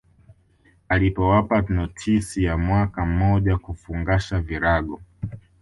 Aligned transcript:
Alipowapa 0.89 1.61
notisi 1.61 2.43
ya 2.43 2.57
mwaka 2.57 3.05
mmoja 3.05 3.57
kufungasha 3.57 4.39
virago 4.41 5.01